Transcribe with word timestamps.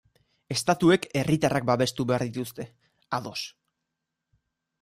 Estatuek 0.53 1.03
herritarrak 1.21 1.69
babestu 1.71 2.07
behar 2.13 2.25
dituzte, 2.31 2.65
ados. 3.21 3.47